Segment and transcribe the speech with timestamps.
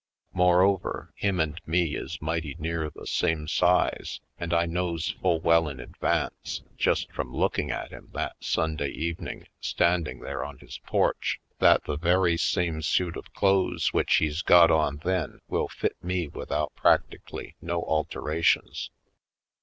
[0.33, 5.39] More over, him and me is mighty near the same size and I knows full
[5.39, 10.79] well in advance, just from looking at him that Sunday evening standing there on his
[10.87, 15.39] porch, that the very same suit of clothes which he's got on then Down Yonder
[15.41, 18.89] 21 will fit me without practically no altera tions.